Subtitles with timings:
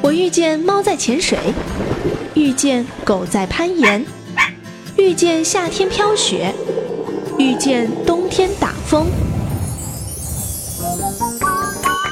[0.00, 1.38] 我遇见猫在潜水，
[2.34, 4.04] 遇见狗在攀岩，
[4.96, 6.54] 遇见夏天飘雪，
[7.38, 9.06] 遇见冬天打风。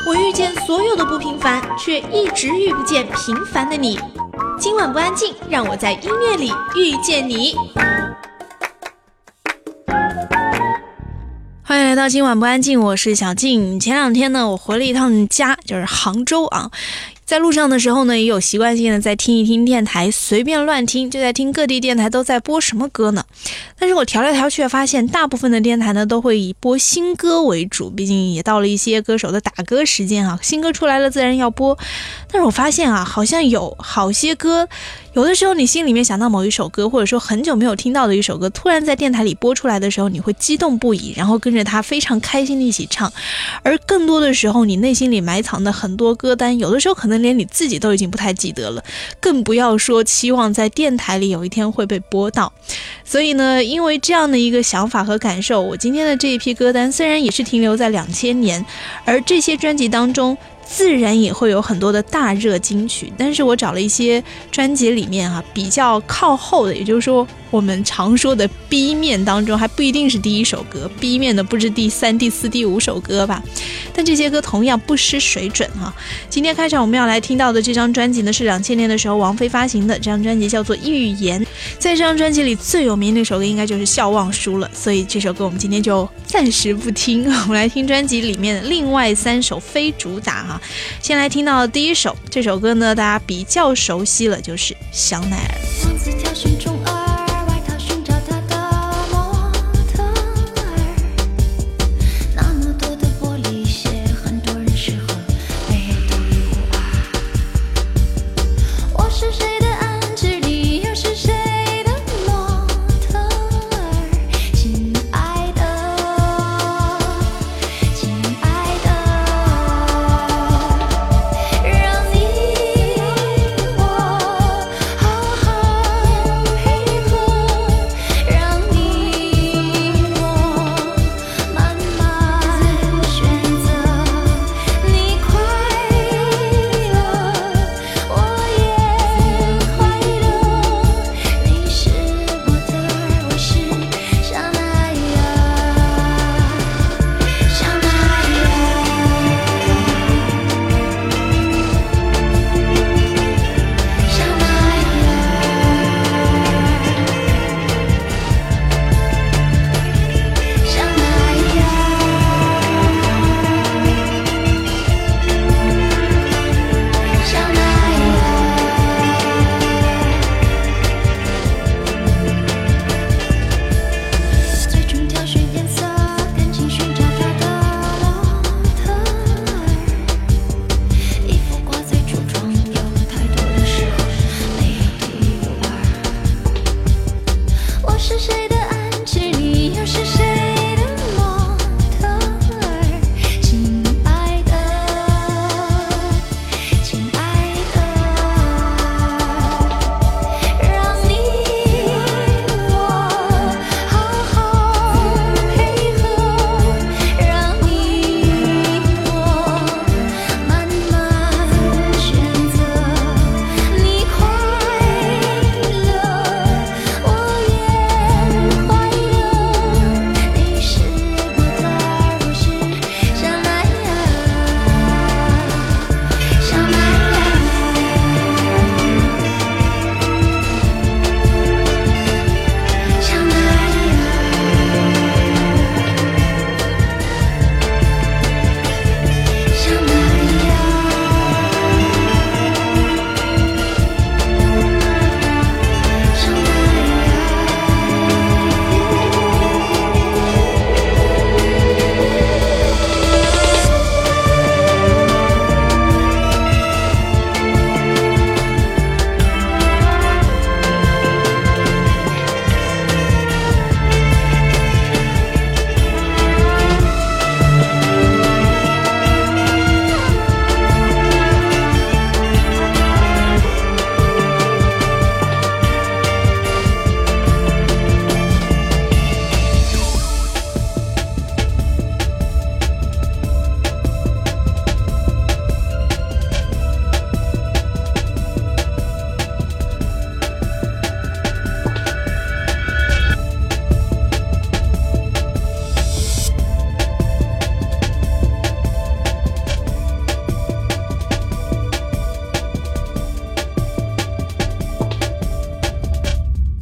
[0.07, 3.99] 我遇见所有的不平凡，却一直遇不见平凡的你。
[4.59, 7.55] 今晚不安静，让我在音乐里遇见你。
[11.63, 13.81] 欢迎来到今晚不安静，我是小静。
[13.81, 16.71] 前两天呢，我回了一趟家，就是杭州啊。
[17.27, 23.25] 在路上的时候呢，也有习惯性的在听一听电台，随便乱听，就在听各地电台都在播什么歌呢。
[23.77, 31.77] 但是我调来调去，发现大部分的电台呢都会以播新歌为主，毕竟也到了一些歌手的打歌时间啊，新歌出来了自然要播。
[32.31, 34.69] 但是我发现啊，好像有好些歌。
[35.17, 43.11] 有的时候，你心里面想到某一首歌，或者说很久没有听到的一首歌，突然在电台里播出来的时候，你会激动不已，然后跟着他非常开心的一起唱。
[43.63, 48.85] 而更多的时候，你内心里埋藏的很多歌单，有的时候可能连你自己都已经不太记得了，
[49.19, 52.53] 更不要说期望在电台里有一天会被播到。
[53.03, 58.63] 所以呢，因为这样的一个想法和感受，我今天的这一批歌单虽然也是停留在两千年，
[59.07, 60.37] 而这些专辑当中。
[60.69, 67.27] 自然也会有很多的大热金曲，但是我找了一些专辑里面啊比较靠后的，也就是说。
[67.53, 73.41] 我们常说的 B 面当中还不一定是第一首歌，B 面的不知第三、第四、第五首歌吧。
[73.95, 75.95] 但这些歌同样不失水准哈。
[76.29, 81.41] 今天开场我们要来听到的这张专辑呢，是两千年的时候王菲发行的，这张专辑叫做《预言》。
[81.79, 90.56] 在这张专辑里最有名的一首歌应该就是《笑忘书》了，所以这首歌我们今天就暂时不听，我们来听专辑里面的另外三首非主打哈。
[91.03, 95.55] 先来听到第一首，这首歌呢大家比较熟悉了，就是《香奈儿》。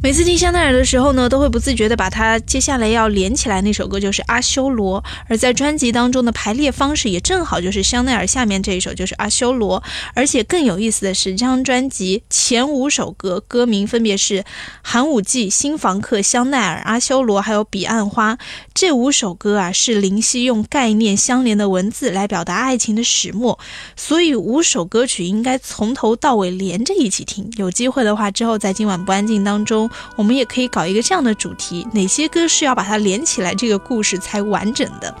[0.05, 9.81] 每次听香奈儿的时候呢，都会不自觉的把它接下来要连起来那首歌就是《阿修罗》，而在专辑当中的排列方式也正好就是香奈儿下面这一首就是《阿修罗》，
[10.13, 14.41] 而且更有意思的是，这张专辑前五首歌歌名分别是
[14.83, 18.35] 《寒武纪》《新房客》《香奈儿》《阿修罗》还有《彼岸花》。
[18.75, 23.57] 这五首歌啊，是林夕用概念相连的文字来表达爱情的始末，
[23.95, 27.51] 所以五首歌曲应该从头到尾连着一起听。
[27.57, 29.89] 有机会的话，之后在今晚不安静当中。
[30.15, 35.13] 我们也可以搞一个这样的主题：哪些歌是要把它连起来，这个故事才完整的？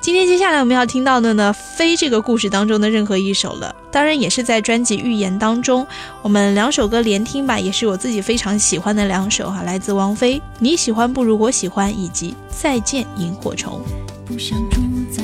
[0.00, 3.74] 今天接下来我们要听到的呢，非这个故事当中的任何一首了。
[3.90, 5.86] 当然，也是在专辑《预言》当中，
[6.20, 13.80] 我们两首歌连听吧，也是我自己非常喜欢的两首哈，来自王菲，《你喜欢不如我喜欢》，以及《再见萤火虫》。
[14.26, 14.80] 不想住
[15.10, 15.23] 在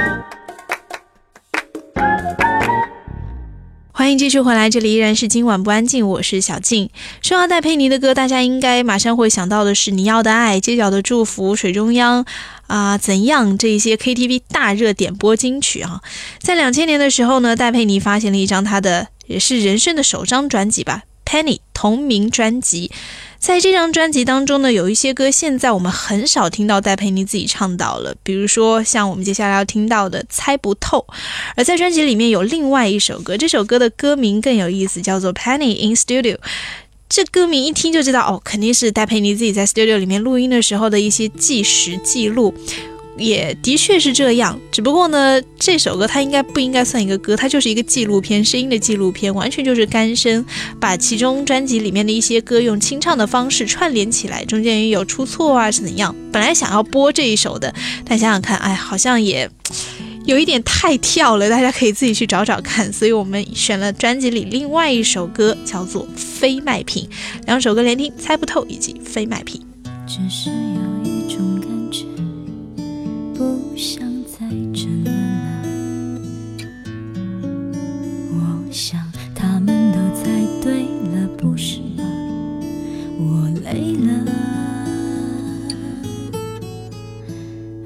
[4.17, 6.89] 继续回来，这里依然是今晚不安静，我是小静。
[7.21, 12.23] 说到戴佩妮的歌，大家应该马上会想到的是《你要的爱》《街角的祝福》《水中央》
[12.67, 16.01] 啊、怎样这一些 KTV 大热点播金曲啊。
[16.39, 22.91] 在两千年的时候呢，戴佩妮发行了一张她的也是人生的首张专辑吧，《Penny》同名专辑。
[23.41, 30.99] 在这张专辑当中呢，有一些歌现在我们很少听到戴佩妮自己唱到了，比如说像我们接下来要听到的《猜不透》，
[31.55, 36.35] 而在专辑里面有另外一首歌，这首歌的歌名更有意思，叫做《Penny in Studio》。
[37.09, 42.53] 这歌名一听就知道，哦，肯定是戴佩妮自己在 studio 里面录音的时候的一些计时记录。
[43.21, 44.59] 也的确是这样。
[44.71, 50.45] 只不过呢，这首歌它应该不应该算一个歌，它就是一个纪录片，声音的纪录片，完全就是干声，
[50.79, 56.15] 把其中专辑里面的一些歌用清唱的方式串联起来，中间也有出错啊是怎样？
[56.31, 57.73] 本来想要播这一首的，
[58.03, 59.49] 但想想看，哎，好像也。
[60.23, 62.93] 有一点太跳了，大家可以自己去找找看。
[62.93, 67.03] 所以我们选了专辑里另外一首歌，叫做《非卖品》。
[67.47, 69.59] 两首歌连听，猜不透以及《非卖品》。
[70.07, 71.00] 只是有，
[73.41, 75.63] 不想再争论了。
[78.29, 80.29] 我想他们都猜
[80.61, 82.03] 对了，不是吗？
[83.17, 84.11] 我累了，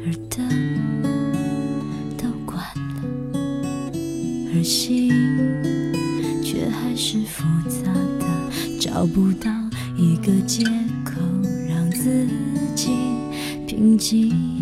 [0.04, 0.46] 而灯
[2.18, 2.60] 都关
[2.92, 3.02] 了，
[4.54, 5.10] 而心
[6.44, 8.26] 却还是复杂的，
[8.78, 9.50] 找不到
[9.96, 10.66] 一个借
[11.06, 11.14] 口
[11.70, 12.28] 让自
[12.76, 12.92] 己
[13.66, 14.55] 平静。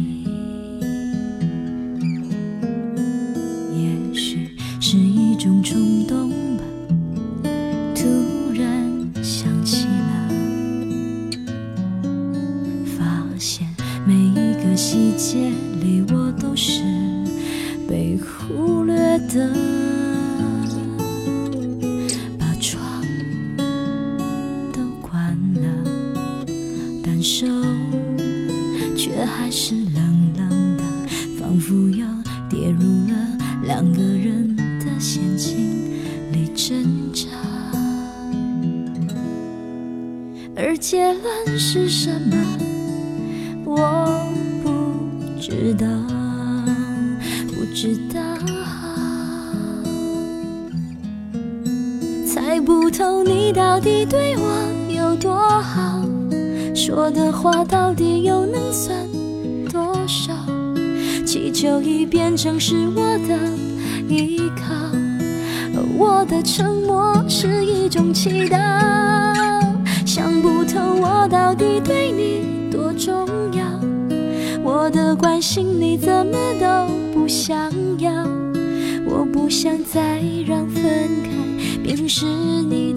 [18.24, 20.03] 忽略的。
[57.14, 59.08] 的话到底又能算
[59.72, 60.34] 多少？
[61.26, 63.38] 气球已变成是我的
[64.08, 64.74] 依靠，
[65.98, 68.58] 我的沉默是一种祈祷。
[70.06, 73.64] 想不透我到底对你多重要，
[74.64, 78.12] 我的关心你怎么都不想要。
[79.06, 80.84] 我不想再让分
[81.24, 81.30] 开
[81.84, 82.93] 变成是你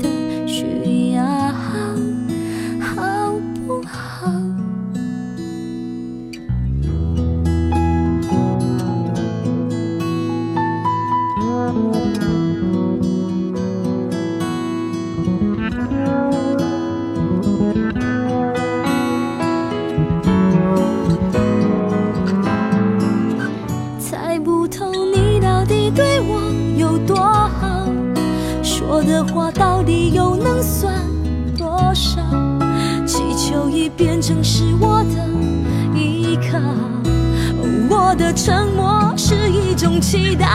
[38.09, 40.47] 我的沉默是一种祈祷。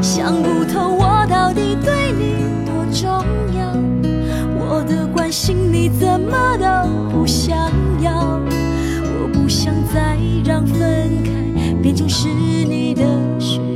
[0.00, 3.22] 想不透我到底对你多重
[3.54, 3.70] 要，
[4.58, 6.66] 我的关心你怎么都
[7.10, 7.54] 不想
[8.00, 8.40] 要。
[8.48, 13.02] 我不想再让分开变成是你的
[13.38, 13.60] 需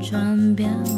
[0.00, 0.93] 转变。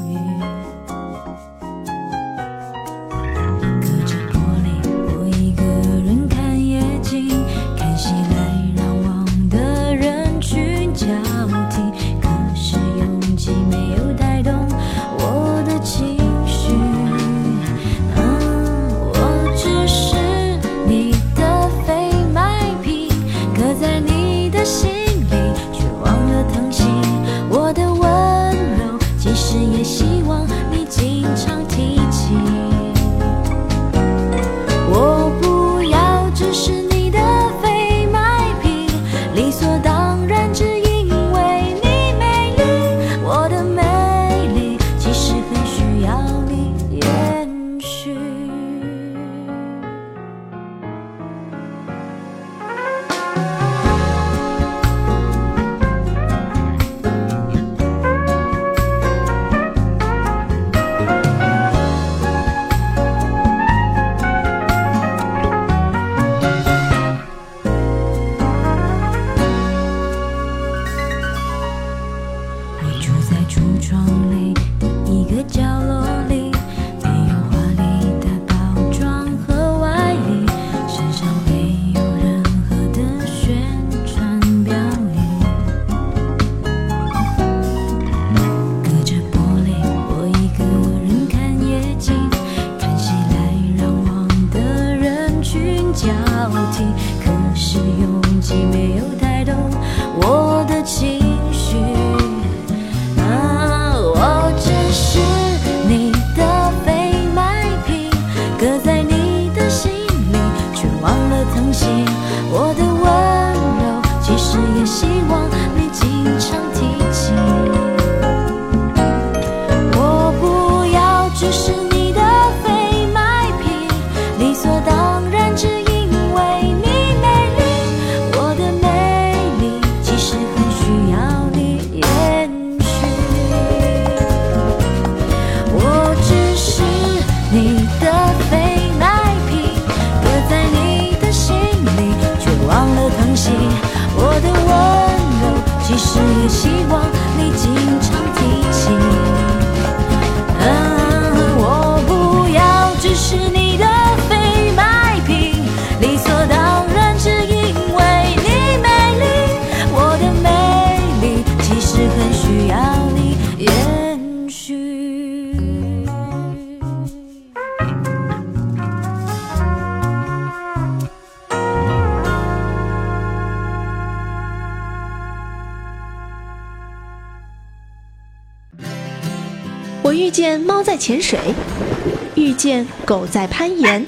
[183.06, 184.04] 狗在攀岩，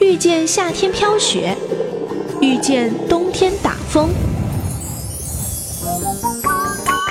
[0.00, 1.54] 遇见夏天飘雪，
[2.40, 4.08] 遇见冬天打风。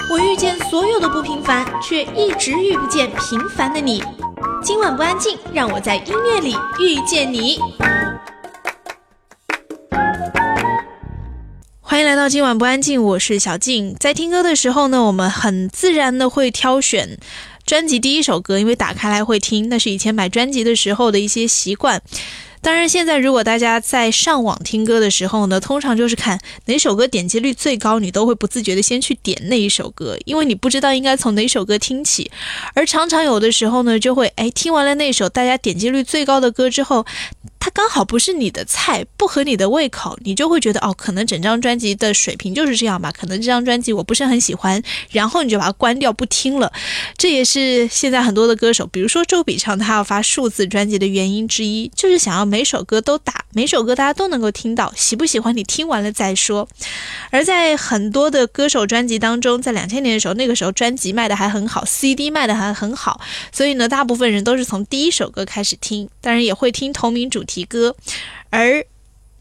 [0.09, 4.03] 我遇见所有的不平凡，却一直遇不见平凡的你。
[4.63, 7.59] 今晚不安静，让我在音乐里遇见你。
[11.79, 13.95] 欢迎来到今晚不安静，我是小静。
[13.99, 17.19] 在听歌的时候呢，我们很自然的会挑选
[17.67, 22.01] 专辑第一首歌，因为打开来会听，那是以前买专辑的时候的一些习惯。
[22.59, 32.31] 当然，现在如果大家在上网听歌的时候呢，通常就是看哪首歌点击率最高，你都会不自觉的先去点那一首歌，因为你不知道应该从哪首歌听起。
[32.73, 37.05] 而常常有的时候呢，就会哎听完了那首大家点击率最高的歌之后，
[37.59, 46.71] 它刚好不是你的菜，不合你的胃口，你就会觉得哦，可能整张专辑的水平就是这样吧，可能这张专辑我不是很喜欢，然后你就把它关掉不听了。
[47.17, 56.67] 这也是现在很多的歌手，比如说周笔畅，他要发数字专辑的原因之一，就是想要每首歌都打，每首歌大家都能够听到，喜不喜欢你听完了再说。
[57.31, 63.19] 而在很多的歌手专辑当中，在两千年的时候，那个时候专辑卖的还很好，CD 卖的还很好，
[63.51, 67.95] 所以呢，大部分人都是从第一首歌开始听，当然也会听同名主题歌，
[68.51, 68.85] 而。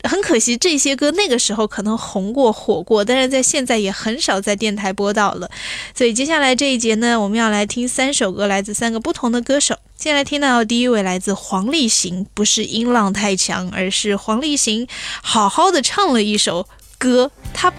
[0.04, 5.50] 很可惜，这些歌那个时候可能红过、火过，但是在现在也很少在电台播到了。
[5.96, 9.76] 所以接下来这一节呢，我们要来听三首歌，来自三个不同的歌手。
[9.98, 14.86] 先来听到第一位来自黄立行，不是音浪太强，而是黄立行
[15.22, 17.72] 好好的唱了一首歌，他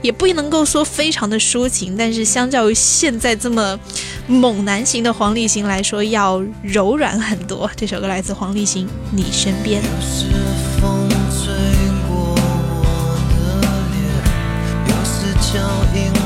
[0.00, 3.78] 也不能够说非常的抒情，但是相较于现在这么
[4.26, 7.70] 猛男型的黄立行来说，要柔软很多。
[7.76, 9.82] 这首歌来自黄立行，《你身边》。
[15.52, 15.58] 脚
[15.94, 16.21] 印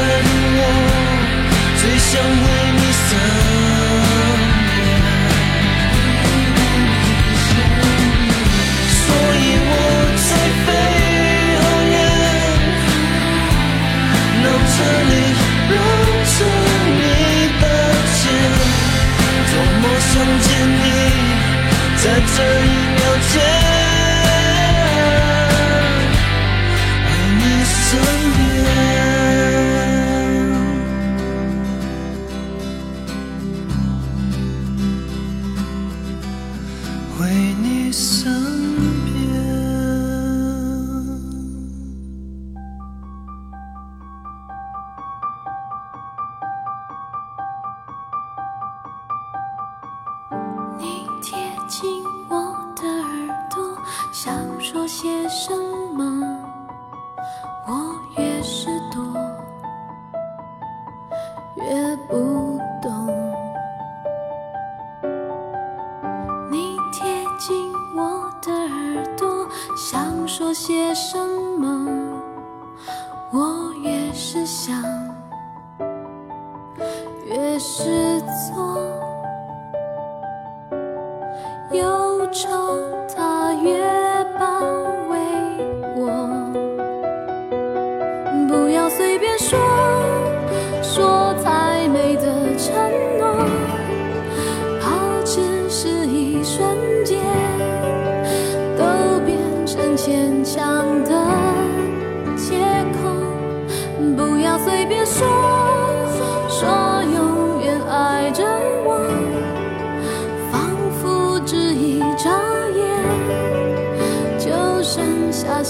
[0.00, 0.62] 我
[1.80, 3.47] 最想为你洒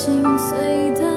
[0.08, 1.07] 心碎的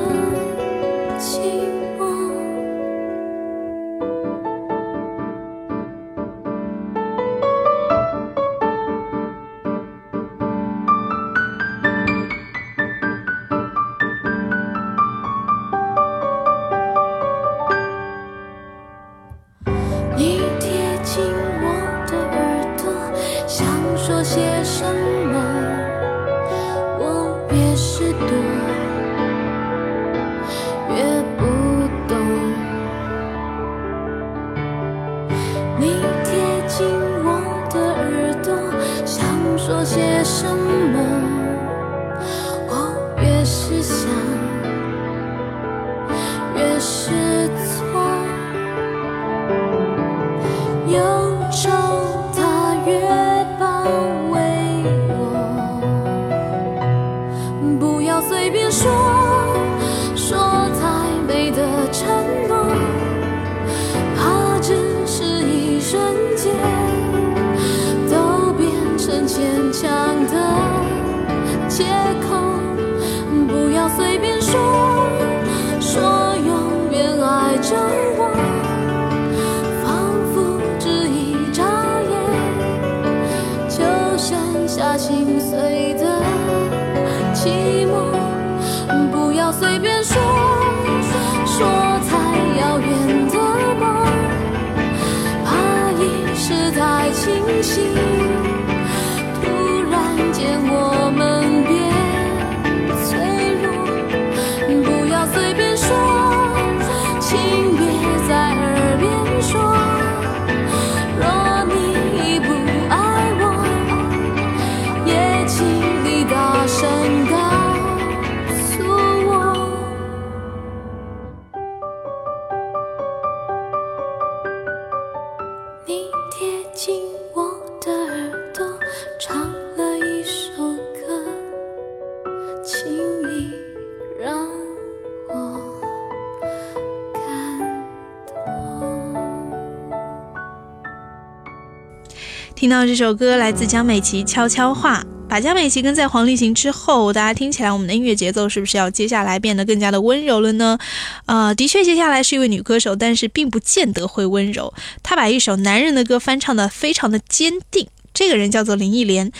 [142.92, 145.00] 这首歌来自江美琪《悄悄话》，
[145.30, 150.78] 把江美琪跟在黄立行之后，大家听起来我们的音乐节奏是不是要接下来变得更加的温柔了呢？
[151.26, 154.74] 呃，的确，接下来是一位女歌手，但是并不见得会温柔。
[155.02, 157.88] 她把一首男人的歌翻唱的非常的坚定。
[158.14, 159.32] 这个人叫做林忆莲。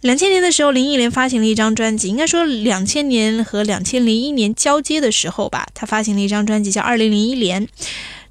[0.00, 7.66] 两千年的时候，林忆莲发行了一张专辑，应该说两千年和两千零一年交接的时候吧，她发行了一张专辑叫《二零零一年》。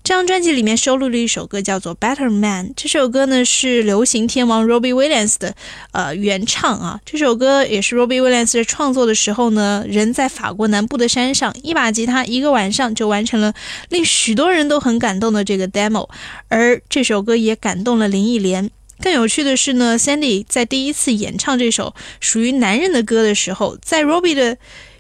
[0.10, 2.70] 这张专辑里面收录了一首歌，叫做《Better Man》。
[2.76, 5.54] 这首歌呢是流行天王 Robbie Williams 的
[5.92, 7.00] 呃原唱啊。
[7.06, 13.54] 这首歌也是 Robbie Williams 创作的时候呢，人在法国南部的山上，一把吉他一个晚上就完成了
[13.90, 16.10] 令许多人都很感动的这个 demo。
[16.48, 18.72] 而这首歌也感动了林忆莲。
[19.02, 24.58] 更有趣的是呢，Sandy 在第一次演唱这首属于男人的歌的时候，在 Robbie 的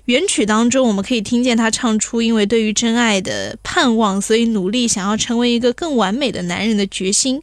[0.09, 7.39] 原曲当中，我们可以听见他唱出因为对于真爱的盼望，所以努力想要成为一个更完美的男人的决心。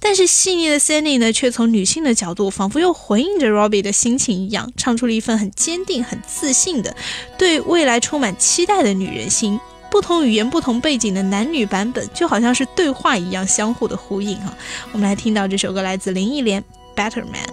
[0.00, 6.96] 但是细腻的 Sandy 呢，却从女性的角度，仿佛又回应着 Robbie 的心情一样，唱出了一份很坚定、很自信的
[7.36, 9.60] 对未来充满期待的女人心。
[9.90, 14.56] 不同语言、不同背景的男女版本，就好像是对话一样，相互的呼应哈。
[14.92, 16.62] 我们来听到这首歌，来自林忆莲
[16.96, 17.44] 《Better Man》。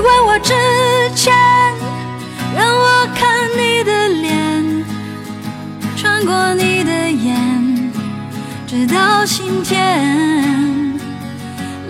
[0.00, 0.54] 你问我之
[1.14, 1.30] 前，
[2.56, 4.82] 让我看你的脸，
[5.94, 7.92] 穿过你的眼，
[8.66, 10.98] 直到心田，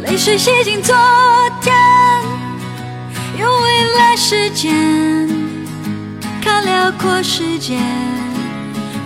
[0.03, 0.93] 泪水洗净昨
[1.61, 1.73] 天，
[3.39, 5.29] 用未来时间
[6.43, 7.79] 看辽阔世界，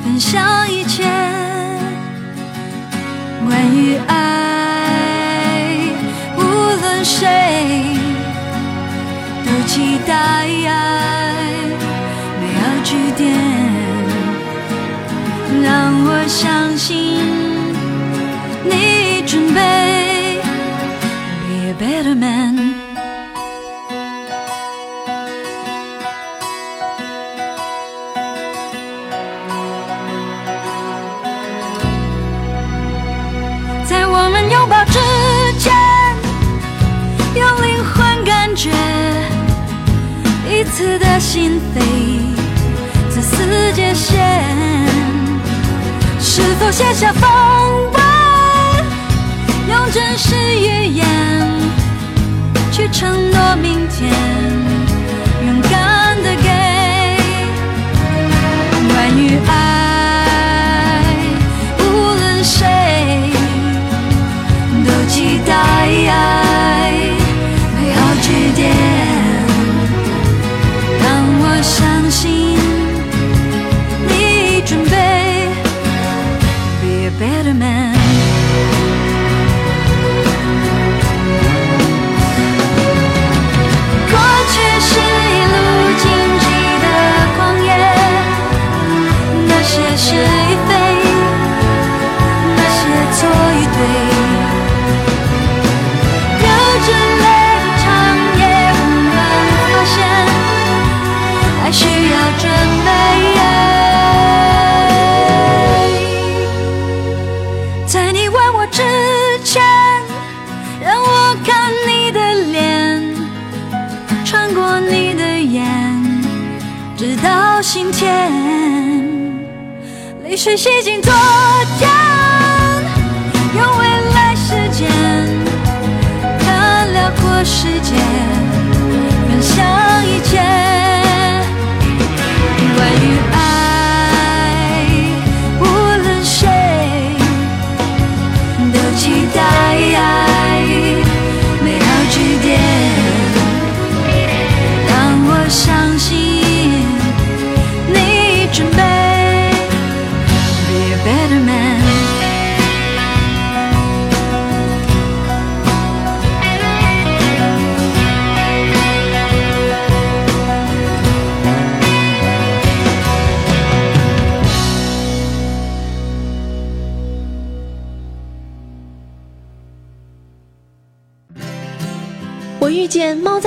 [0.03, 1.05] 分享一切。
[3.47, 4.64] 关于爱，
[10.05, 10.47] 期待
[12.39, 13.23] 美好句点，
[15.63, 15.65] 让
[16.05, 16.93] 我相信
[18.65, 20.43] 你准备
[21.49, 22.74] be a better man。
[40.77, 41.81] 刺的心扉，
[43.09, 44.19] 自私界限，
[46.19, 47.31] 是否卸下防
[47.93, 48.01] 备？
[49.71, 51.07] 用真实语言
[52.73, 54.13] 去承诺明天，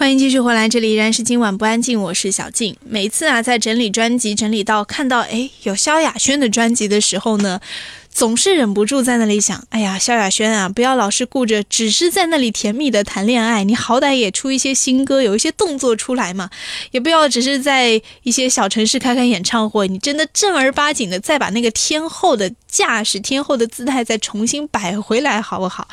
[0.00, 2.74] 欢迎继续回来，这里依然是今晚不安静，我是小静。
[2.86, 7.60] 每次啊，在整理专辑，整理到看到哎有萧亚轩的专辑的时候呢，
[8.08, 16.48] 总是忍不住在那里想，哎呀，萧亚轩啊，不要老是顾着只是在那里甜蜜的谈恋爱，你好歹也出一些新歌，有一些动作出来嘛，
[16.92, 25.86] 也不要只是在一些小城市开开演唱会，你真的正儿八经的再把那个天后的架势、天后的姿态再重新摆回来，好不好？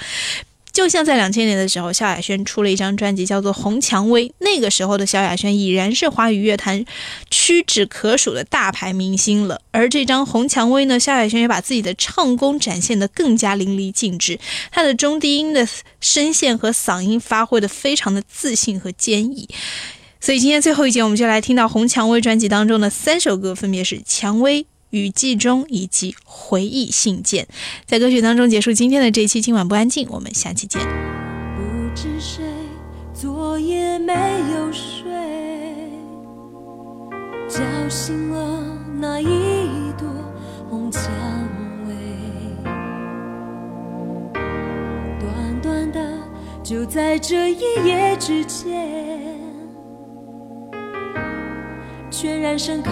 [0.78, 4.30] 就像在两千年的时候，萧亚轩出了一张专辑，叫做《红蔷薇》。
[4.38, 6.86] 那个时候的萧亚轩已然是华语乐坛
[7.32, 9.60] 屈指可数的大牌明星了。
[9.72, 14.38] 而这张《红蔷薇》呢，萧亚轩也把自己的唱功展现得更加淋漓尽致，
[14.72, 15.68] 他的中低音的
[16.00, 19.50] 声线和嗓音发挥得非常的自信和坚毅。
[20.22, 24.62] 所以今天最后一节，我们就来听到《红蔷薇》专辑当中的三首歌，分别是《蔷薇》。
[24.90, 27.48] 雨季中以及回忆信件，
[27.86, 29.42] 在歌曲当中结束今天的这一期。
[29.42, 30.82] 今晚不安静，我们下期见。
[30.82, 32.44] 不知谁
[33.14, 34.14] 昨夜没
[34.54, 35.12] 有睡，
[37.50, 37.60] 叫
[37.90, 40.08] 醒了那一朵
[40.70, 41.04] 红蔷
[41.88, 41.94] 薇。
[45.20, 46.18] 短短的，
[46.64, 49.40] 就在这一夜之间，
[52.12, 52.92] 全然盛开，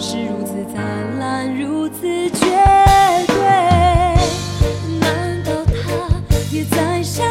[0.00, 2.46] 是如此灿烂，如此绝
[3.26, 3.36] 对。
[5.00, 6.08] 难道他
[6.52, 7.26] 也在想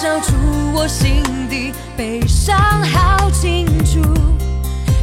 [0.00, 0.32] 照出
[0.72, 4.00] 我心底悲伤，好清楚，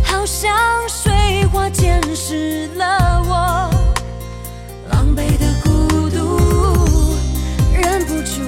[0.01, 0.55] 好像
[0.87, 3.69] 水花溅湿了我
[4.89, 7.17] 狼狈的孤独，
[7.73, 8.41] 忍不住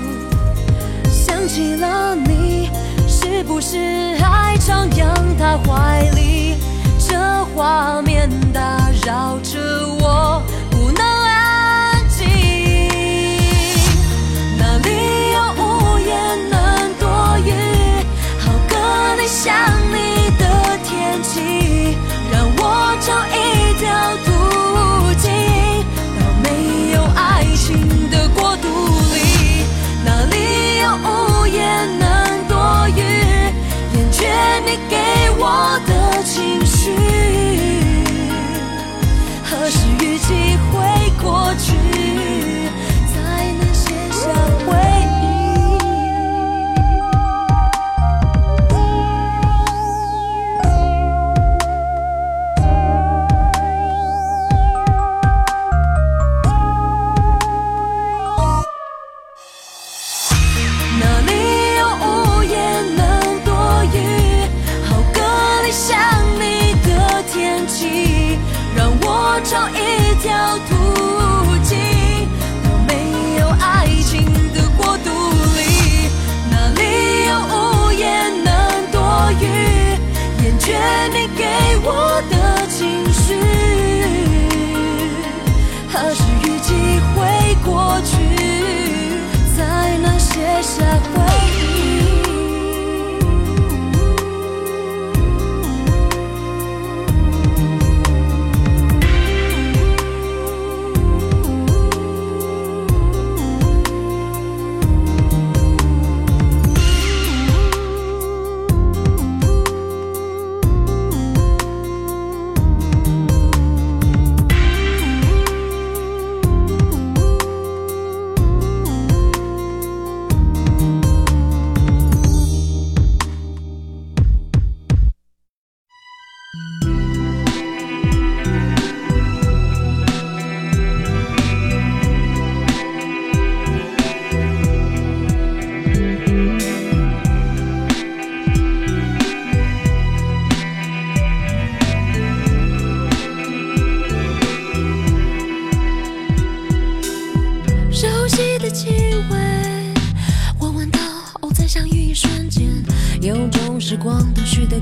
[1.12, 2.70] 想起了你，
[3.10, 5.06] 是不是还徜徉
[5.38, 6.56] 他怀里？
[6.98, 9.60] 这画面打扰着
[10.00, 10.37] 我。
[34.66, 34.98] 你给
[35.38, 36.92] 我的情绪
[39.44, 42.27] 何时雨季会过去？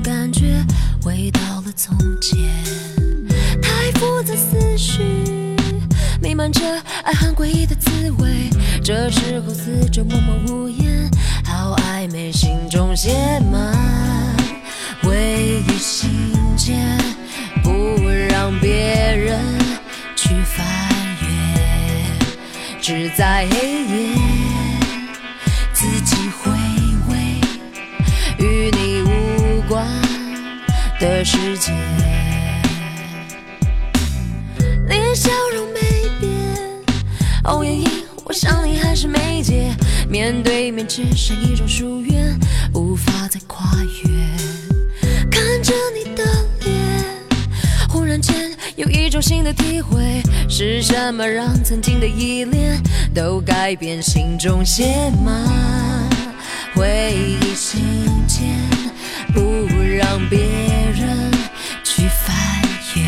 [0.06, 0.64] 感觉
[1.02, 2.38] 回到了从前，
[3.60, 5.02] 太复杂思绪，
[6.22, 6.60] 弥漫着
[7.02, 8.48] 爱恨诡异的滋味。
[8.84, 10.04] 这时候，四周。
[40.18, 42.40] 面对面只剩一种疏远，
[42.72, 43.66] 无法再跨
[44.02, 44.10] 越。
[45.30, 46.24] 看着你的
[46.64, 46.74] 脸，
[47.86, 52.82] 忽然间有一种新的体会，是什么让曾经的依恋
[53.14, 56.08] 都改变心中写满
[56.74, 58.56] 回忆信件，
[59.34, 60.38] 不让别
[60.94, 61.30] 人
[61.84, 62.34] 去翻
[62.94, 63.02] 阅。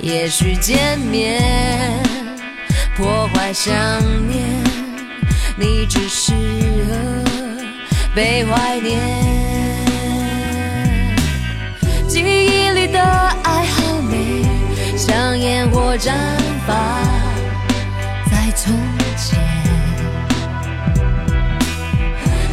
[0.00, 1.42] 也许见面
[2.96, 3.74] 破坏想
[4.28, 4.64] 念，
[5.58, 6.34] 你只适
[6.86, 7.24] 合
[8.14, 9.00] 被怀念。
[12.06, 13.00] 记忆里的
[13.42, 14.44] 爱好美，
[14.96, 16.12] 像烟火绽
[16.66, 16.76] 放
[18.30, 18.74] 在从
[19.16, 19.38] 前。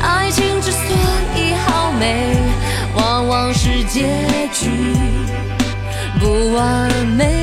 [0.02, 0.96] 爱情之所
[1.36, 2.38] 以好美，
[2.96, 4.08] 往往是结
[4.54, 4.70] 局
[6.22, 7.43] 不完美。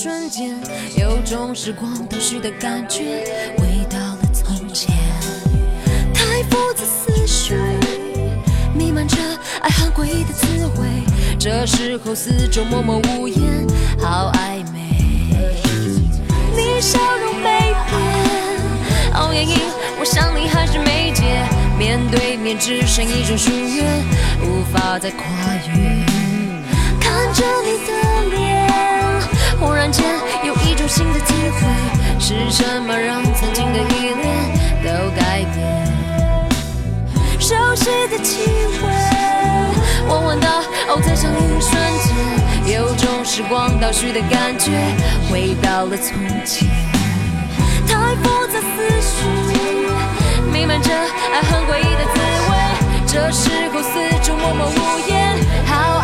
[0.00, 0.56] 瞬间，
[0.96, 3.24] 有种时光倒叙的感觉，
[3.56, 4.94] 回到了从前。
[6.14, 7.56] 太复杂思绪，
[8.72, 9.16] 弥漫着
[9.60, 10.46] 爱恨诡异的滋
[10.80, 10.86] 味，
[11.36, 13.66] 这时候四周默默无言，
[14.00, 14.78] 好暧昧。
[16.54, 18.00] 你笑容没变，
[19.14, 19.58] 熬夜影，
[19.98, 21.24] 我想你还是没解。
[21.76, 23.84] 面对面只剩一种疏远，
[24.44, 25.24] 无法再跨
[25.74, 26.06] 越。
[27.00, 27.77] 看着你，
[29.90, 30.04] 间
[30.44, 34.26] 有一种新的体会，是什么让曾经的依恋
[34.84, 35.58] 都改变？
[37.38, 38.50] 熟悉的气
[38.82, 38.88] 味，
[40.08, 40.48] 温温的
[40.88, 41.72] 哦，在相遇瞬
[42.02, 44.72] 间，有种时光倒叙的感觉，
[45.30, 46.68] 回到了从前。
[47.86, 48.66] 太复杂思
[49.00, 49.16] 绪，
[50.52, 50.92] 弥漫着
[51.32, 52.20] 爱恨诡异的滋
[52.50, 52.52] 味，
[53.06, 55.97] 这时候四周默默无言，好。